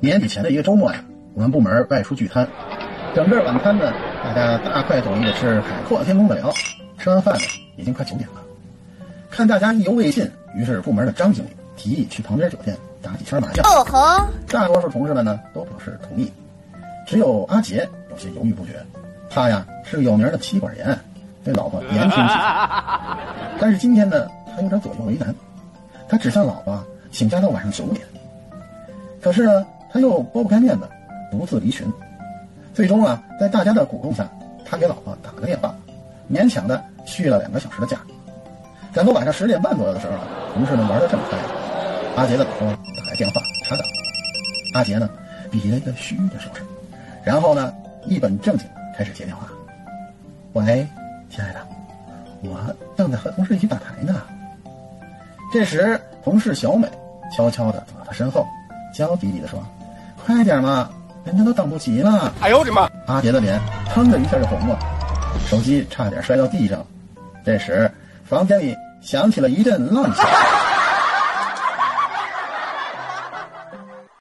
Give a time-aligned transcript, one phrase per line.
[0.00, 2.46] 年底前的一个周末呀，我们部门外出聚餐，
[3.14, 3.92] 整个晚餐呢，
[4.22, 6.52] 大家大快朵颐的吃海阔天空的聊。
[6.98, 7.40] 吃完饭呢，
[7.76, 8.42] 已经快九点了。
[9.30, 13.64] 看大家意犹未尽，于是部门的张经理提议去旁边酒店打几圈麻将。
[13.66, 14.24] 哦吼！
[14.48, 16.32] 大多数同事们呢都表示同意，
[17.06, 18.72] 只有阿杰有些犹豫不决。
[19.30, 20.98] 他呀是个有名的妻管严，
[21.44, 22.38] 对老婆言听计从。
[23.60, 25.34] 但是今天呢，他有点左右为难。
[26.08, 28.04] 他只向老婆请假到晚上九点，
[29.20, 30.88] 可是呢，他又拨不开面子，
[31.30, 31.86] 独自离群。
[32.74, 34.28] 最终啊，在大家的鼓动下，
[34.64, 35.74] 他给老婆打了个电话，
[36.30, 37.98] 勉强的续了两个小时的假。
[38.92, 40.12] 赶到晚上十点半左右的时候，
[40.54, 41.36] 同事们玩的正嗨，
[42.16, 43.82] 阿杰的老婆打来电话，他打。
[44.74, 45.08] 阿杰呢，
[45.50, 46.62] 比了一个嘘的手势，
[47.24, 47.72] 然后呢，
[48.04, 49.48] 一本正经开始接电话。
[50.52, 50.86] 喂，
[51.30, 51.60] 亲爱的，
[52.42, 52.58] 我
[52.96, 54.22] 正在和同事一起打牌呢。
[55.52, 56.86] 这时，同事小美
[57.34, 58.46] 悄悄地走到他身后，
[58.94, 59.64] 娇滴滴地说
[60.28, 60.90] ：“快点嘛，
[61.24, 62.86] 人家都等不及了。”哎呦我的妈！
[63.06, 63.58] 阿杰的脸
[63.94, 64.78] 腾的一下就红了，
[65.48, 66.84] 手机差点摔到地上。
[67.46, 67.90] 这时，
[68.26, 70.26] 房间里响起了一阵乱响。